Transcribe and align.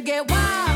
get 0.00 0.30
wild. 0.30 0.69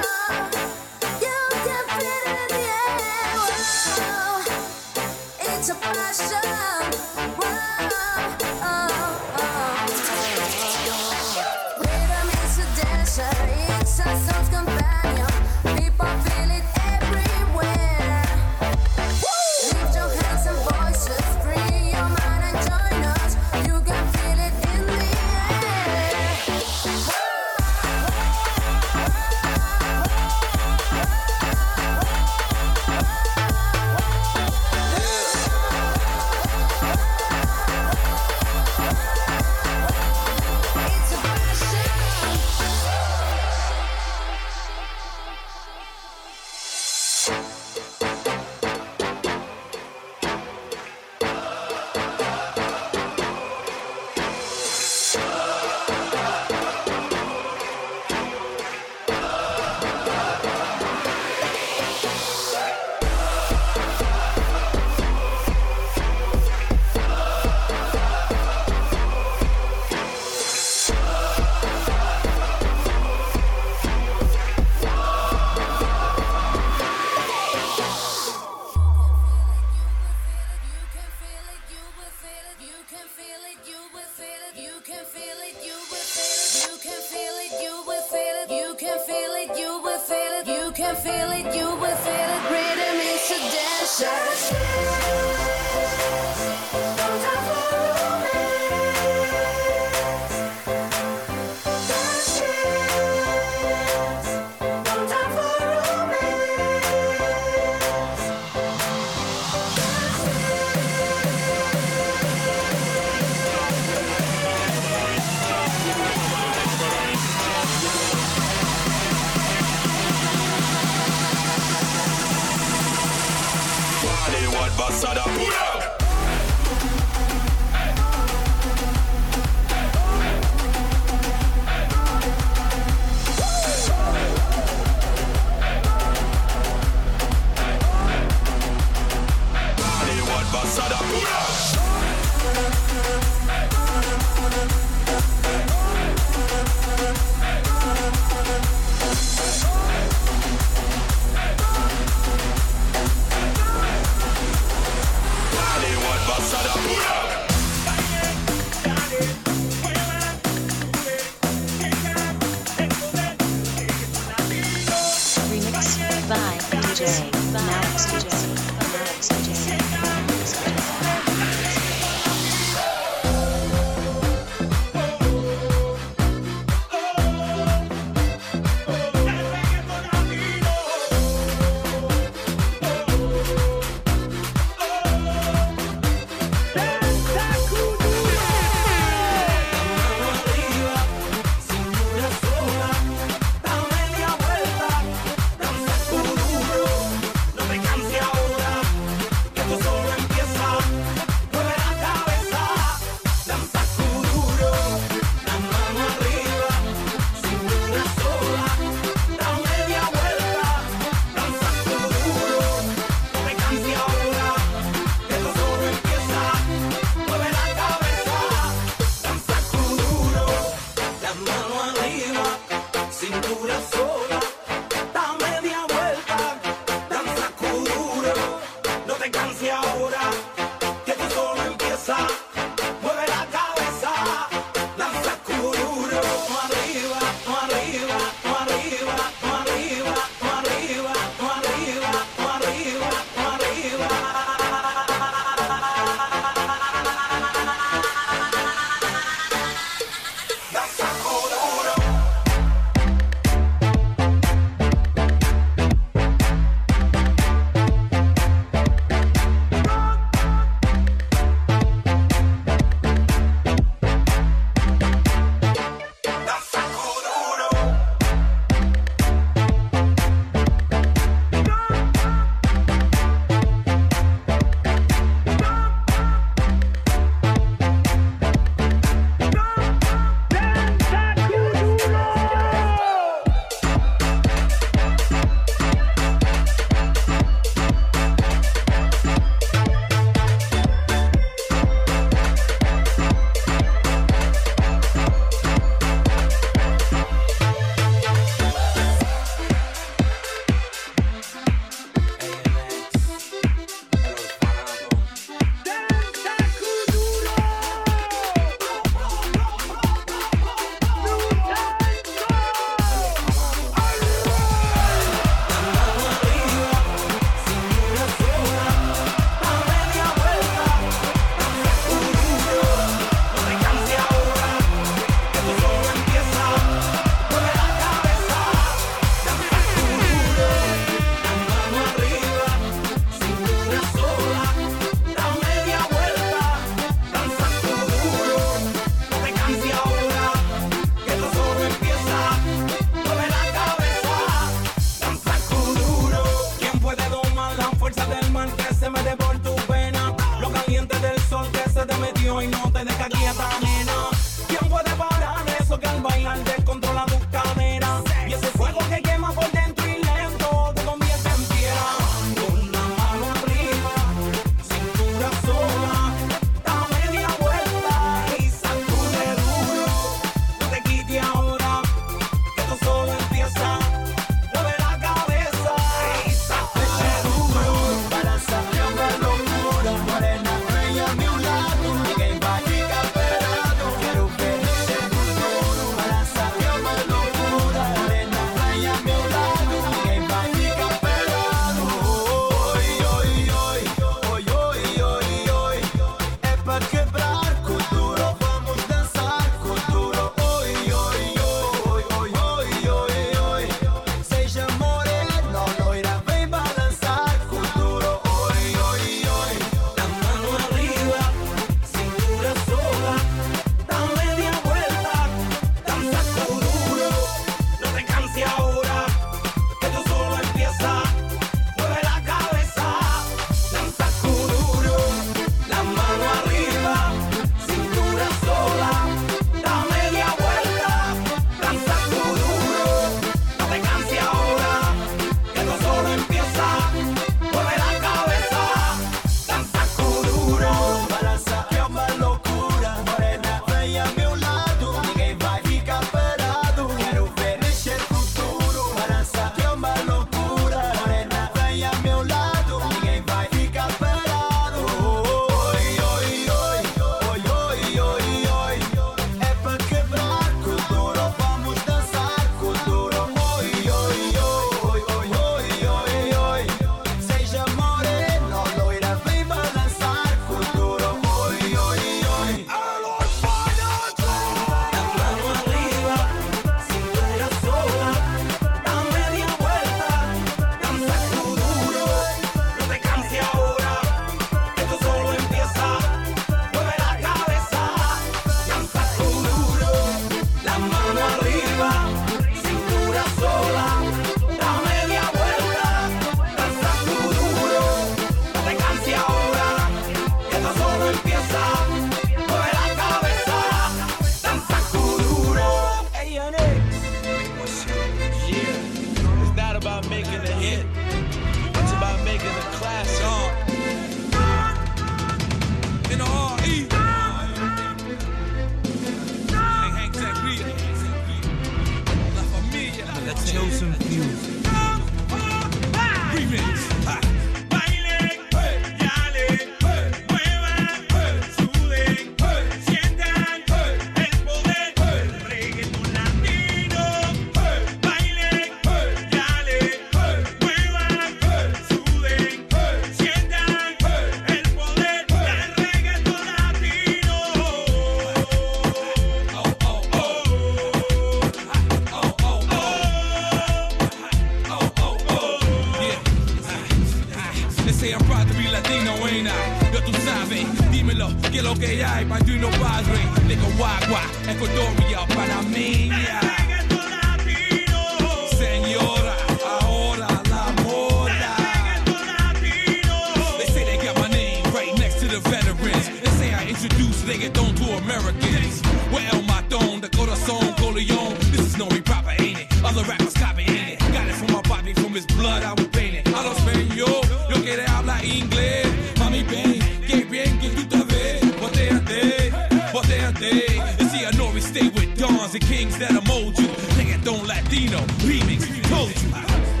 That'll 596.21 596.43
mold 596.43 596.77
you. 596.77 596.87
Reggaeton 597.17 597.67
Latino, 597.67 598.19
remix, 598.45 598.81
told 599.09 599.29
you. 599.41 600.00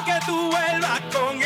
Aunque 0.00 0.18
tú 0.24 0.50
vuelvas 0.50 1.00
con 1.12 1.39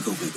Wiggle, 0.00 0.29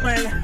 coming. 0.00 0.39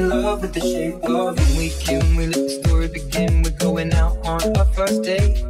in 0.00 0.08
love 0.08 0.40
with 0.40 0.54
the 0.54 0.60
shape 0.60 1.02
of 1.04 1.38
you. 1.38 1.58
we 1.58 1.68
can, 1.84 2.16
we 2.16 2.26
let 2.26 2.42
the 2.48 2.62
story 2.62 2.88
begin. 2.88 3.42
We're 3.42 3.58
going 3.68 3.92
out 3.92 4.16
on 4.26 4.40
our 4.56 4.64
first 4.76 5.02
date. 5.02 5.44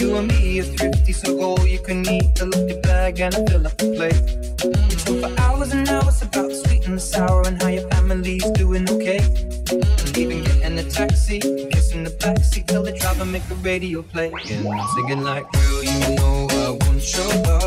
You 0.00 0.16
and 0.16 0.28
me 0.28 0.60
are 0.60 0.64
thrifty, 0.76 1.12
so 1.12 1.28
all 1.42 1.66
you 1.66 1.80
can 1.80 2.00
eat. 2.08 2.34
The 2.36 2.46
up 2.46 2.68
your 2.70 2.80
bag 2.80 3.20
and 3.20 3.34
I 3.34 3.44
fill 3.46 3.66
up 3.66 3.76
the 3.76 3.88
plate. 3.96 4.22
We 4.88 4.94
talk 5.02 5.18
for 5.22 5.40
hours 5.42 5.72
and 5.72 5.88
hours 5.88 6.22
about 6.22 6.48
the 6.48 6.56
sweet 6.64 6.86
and 6.86 6.96
the 6.96 7.00
sour 7.00 7.46
And 7.46 7.60
how 7.62 7.68
your 7.68 7.86
family's 7.90 8.48
doing 8.52 8.88
okay. 8.88 9.20
Even 10.16 10.44
getting 10.44 10.78
a 10.78 10.84
taxi, 10.84 11.40
kissing 11.72 12.04
the 12.04 12.14
backseat 12.22 12.66
Tell 12.66 12.82
the 12.82 12.92
driver, 12.92 13.26
make 13.26 13.46
the 13.48 13.56
radio 13.56 14.02
play. 14.02 14.32
And 14.50 14.68
I'm 14.68 14.88
singing 14.94 15.22
like, 15.22 15.44
girl, 15.52 15.84
you 15.84 16.16
know 16.16 16.46
I 16.50 16.70
want 16.80 17.02
show 17.02 17.28
up. 17.52 17.63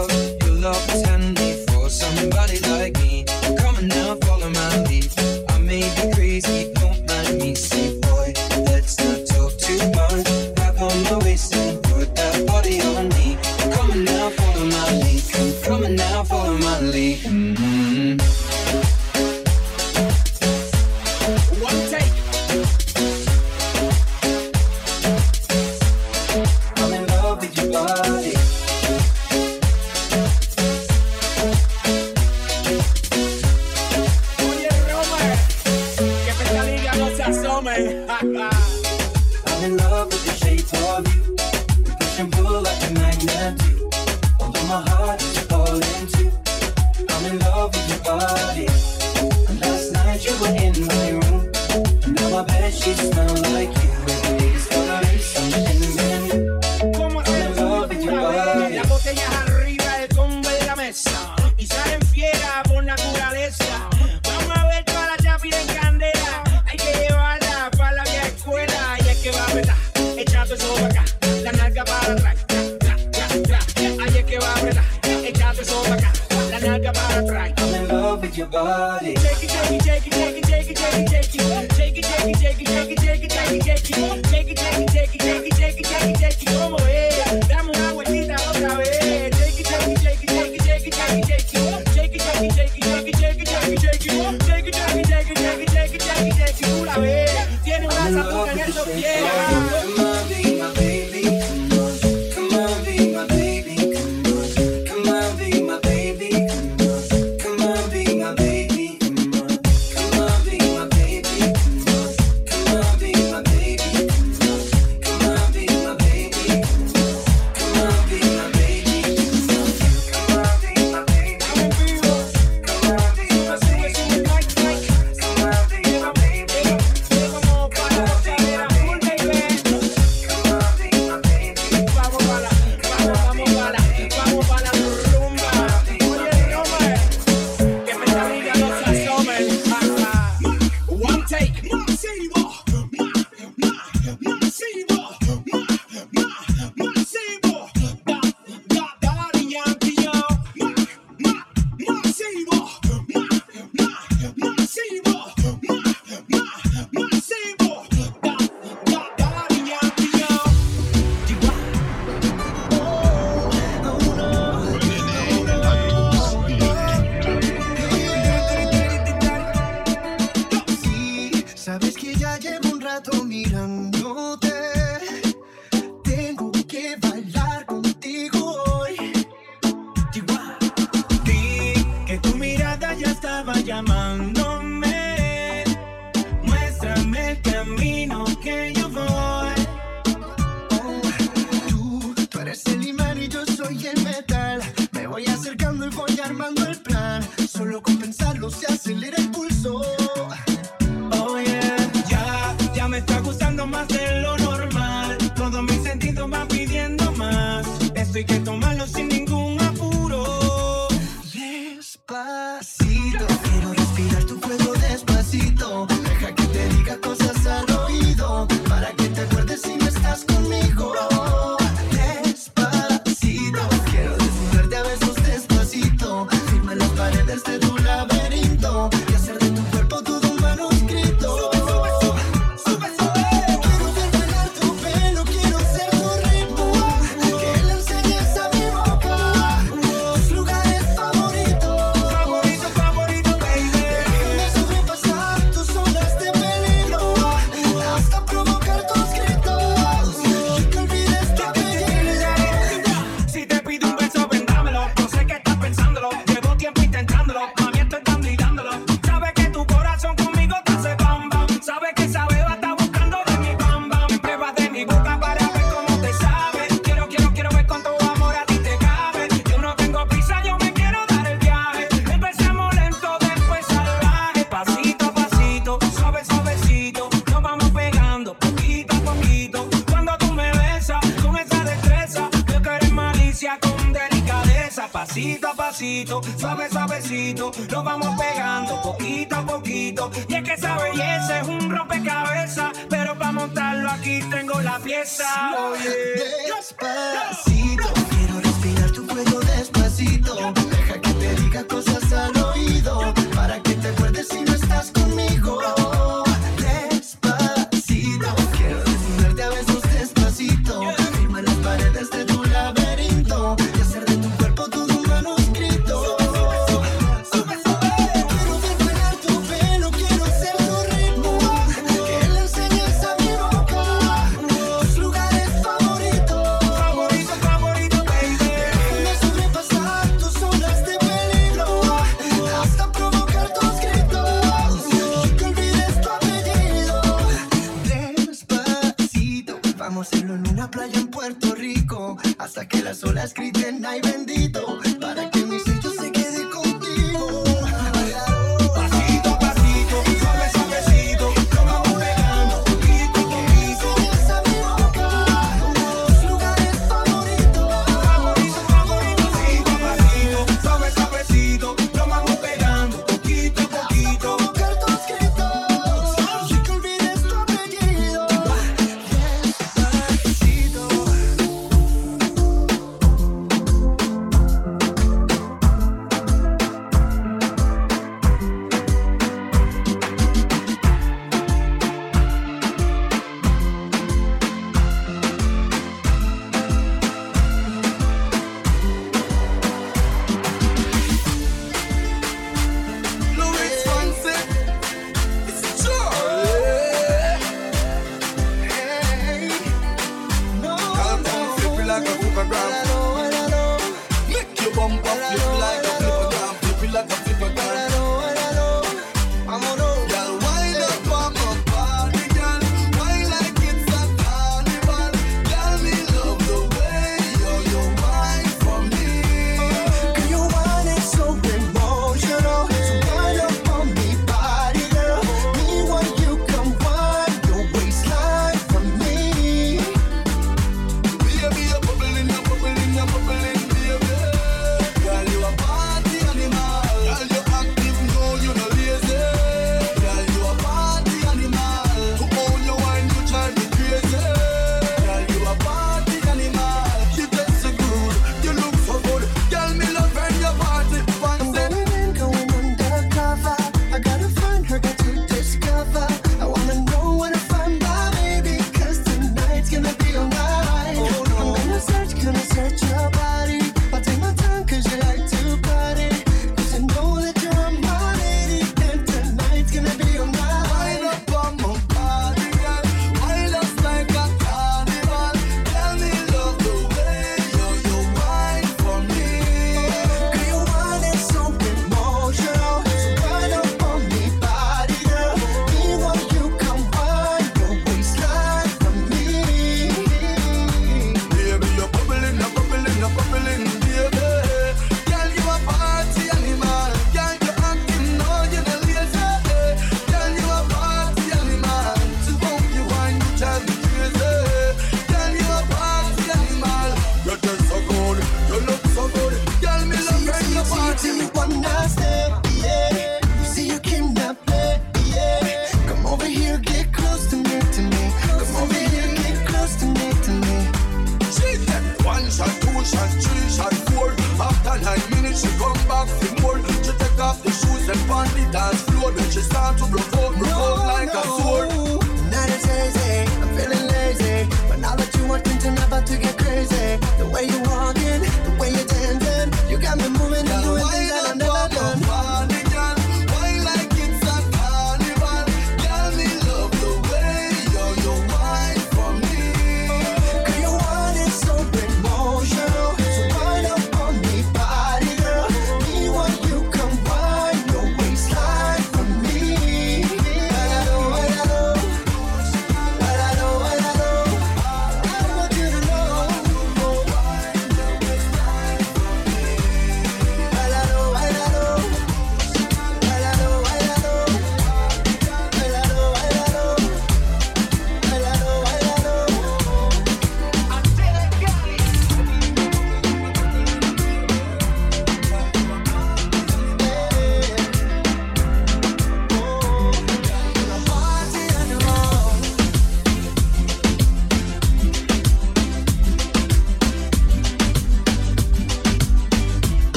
Jackie, 84.85 85.17
it, 85.17 85.49
Jackie, 85.57 85.83
it, 85.83 86.13
Jackie, 86.19 86.45
it 86.45 86.45
¿cómo 86.45 86.77
es? 86.87 87.06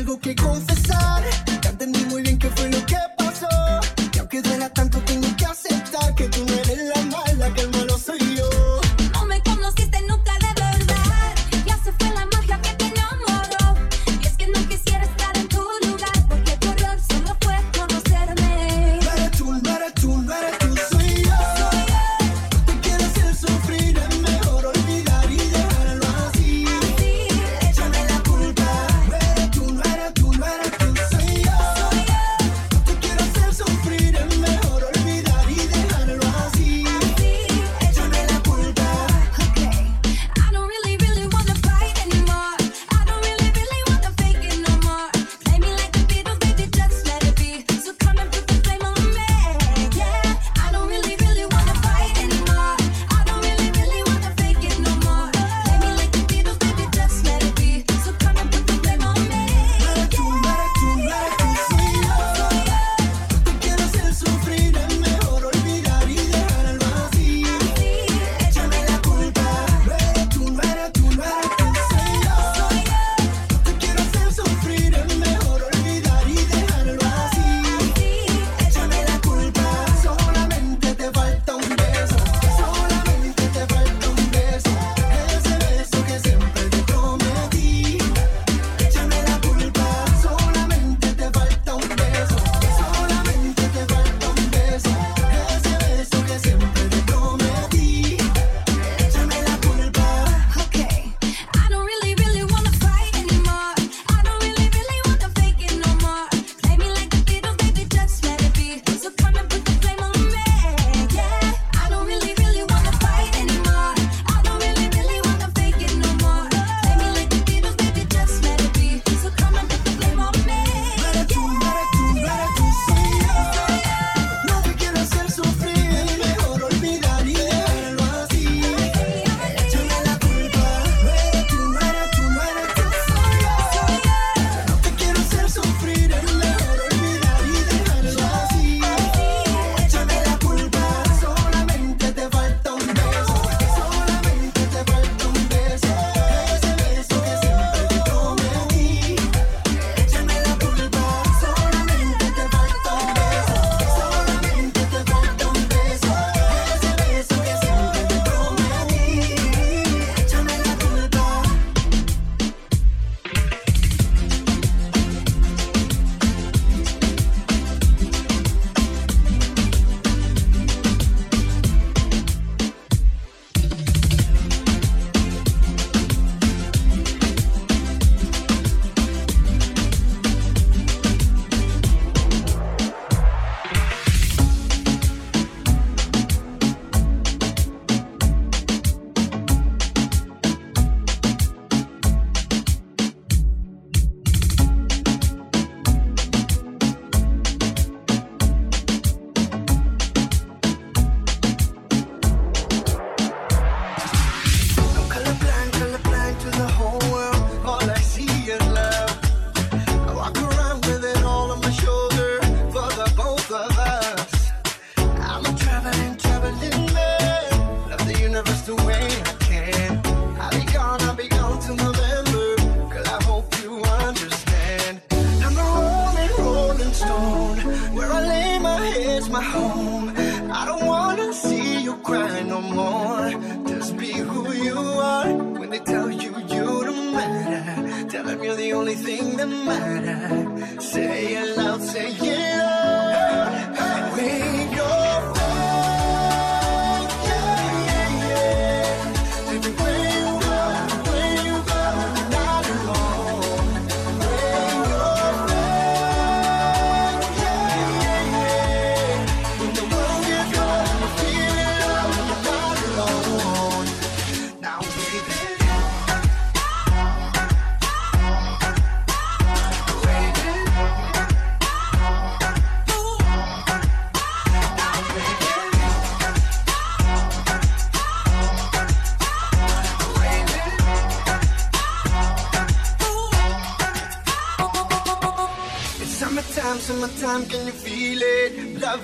Algo 0.00 0.18
que 0.18 0.34
confesar. 0.34 1.49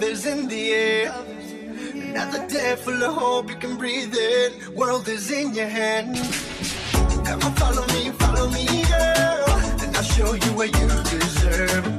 Is 0.03 0.27
in 0.27 0.49
the 0.49 0.73
air. 0.73 1.15
Another 1.95 2.47
day 2.49 2.77
full 2.77 3.03
of 3.03 3.15
hope, 3.15 3.51
you 3.51 3.57
can 3.57 3.77
breathe 3.77 4.15
it. 4.15 4.69
World 4.69 5.09
is 5.09 5.31
in 5.31 5.55
your 5.55 5.69
hand. 5.69 6.17
Come 7.27 7.43
on, 7.43 7.55
follow 7.55 7.87
me, 7.89 8.11
follow 8.13 8.49
me, 8.51 8.67
girl. 8.85 9.45
And 9.83 9.97
I'll 9.97 10.03
show 10.03 10.35
you 10.35 10.51
where 10.57 10.69
you 10.69 11.96